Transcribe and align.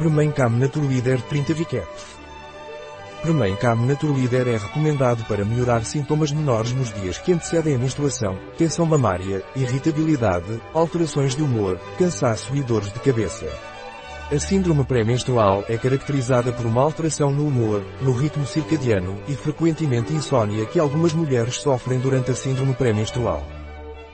Premancam 0.00 0.48
Naturleader 0.48 1.20
30 1.20 1.52
Vicaps. 1.52 2.06
Premancam 3.20 3.84
Naturleader 3.84 4.48
é 4.48 4.56
recomendado 4.56 5.22
para 5.24 5.44
melhorar 5.44 5.84
sintomas 5.84 6.32
menores 6.32 6.72
nos 6.72 6.90
dias 6.94 7.18
que 7.18 7.34
antecedem 7.34 7.74
a 7.74 7.78
menstruação, 7.78 8.38
tensão 8.56 8.86
mamária, 8.86 9.44
irritabilidade, 9.54 10.58
alterações 10.72 11.36
de 11.36 11.42
humor, 11.42 11.78
cansaço 11.98 12.56
e 12.56 12.62
dores 12.62 12.90
de 12.90 12.98
cabeça. 13.00 13.46
A 14.32 14.38
síndrome 14.38 14.84
pré-menstrual 14.84 15.66
é 15.68 15.76
caracterizada 15.76 16.50
por 16.50 16.64
uma 16.64 16.80
alteração 16.80 17.30
no 17.30 17.46
humor, 17.46 17.84
no 18.00 18.12
ritmo 18.12 18.46
circadiano 18.46 19.20
e 19.28 19.34
frequentemente 19.34 20.14
insônia 20.14 20.64
que 20.64 20.80
algumas 20.80 21.12
mulheres 21.12 21.56
sofrem 21.56 21.98
durante 21.98 22.30
a 22.30 22.34
síndrome 22.34 22.72
pré-menstrual. 22.72 23.59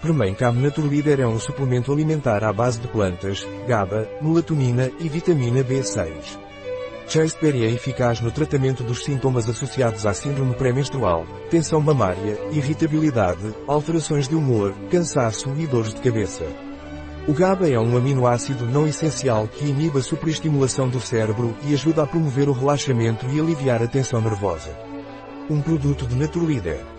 Premancam 0.00 0.52
Naturleader 0.52 1.20
é 1.20 1.26
um 1.26 1.40
suplemento 1.40 1.92
alimentar 1.92 2.44
à 2.44 2.52
base 2.52 2.78
de 2.78 2.86
plantas, 2.86 3.44
GABA, 3.66 4.08
melatonina 4.22 4.92
e 5.00 5.08
vitamina 5.08 5.64
B6. 5.64 6.38
Chasteberry 7.08 7.64
é 7.64 7.70
eficaz 7.70 8.20
no 8.20 8.30
tratamento 8.30 8.84
dos 8.84 9.02
sintomas 9.02 9.48
associados 9.48 10.06
à 10.06 10.14
síndrome 10.14 10.54
pré-menstrual, 10.54 11.26
tensão 11.50 11.80
mamária, 11.80 12.38
irritabilidade, 12.52 13.54
alterações 13.66 14.28
de 14.28 14.36
humor, 14.36 14.72
cansaço 14.88 15.52
e 15.58 15.66
dores 15.66 15.94
de 15.94 16.00
cabeça. 16.00 16.44
O 17.26 17.32
GABA 17.32 17.68
é 17.68 17.78
um 17.78 17.96
aminoácido 17.96 18.66
não 18.66 18.86
essencial 18.86 19.48
que 19.48 19.66
inibe 19.66 19.98
a 19.98 20.02
superestimulação 20.02 20.88
do 20.88 21.00
cérebro 21.00 21.56
e 21.64 21.74
ajuda 21.74 22.04
a 22.04 22.06
promover 22.06 22.48
o 22.48 22.52
relaxamento 22.52 23.26
e 23.26 23.40
aliviar 23.40 23.82
a 23.82 23.88
tensão 23.88 24.20
nervosa. 24.20 24.70
Um 25.50 25.60
produto 25.60 26.06
de 26.06 26.14
Naturleader. 26.14 26.97